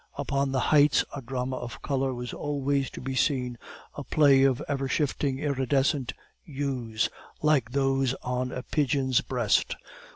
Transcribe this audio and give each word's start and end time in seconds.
Upon 0.17 0.51
the 0.51 0.59
heights 0.73 1.05
a 1.15 1.21
drama 1.21 1.57
of 1.57 1.83
color 1.83 2.11
was 2.11 2.33
always 2.33 2.89
to 2.89 3.01
be 3.01 3.13
seen, 3.13 3.59
a 3.93 4.03
play 4.03 4.41
of 4.41 4.59
ever 4.67 4.87
shifting 4.87 5.37
iridescent 5.37 6.13
hues 6.43 7.07
like 7.43 7.69
those 7.69 8.15
on 8.23 8.51
a 8.51 8.63
pigeon's 8.63 9.21
breast. 9.21 9.75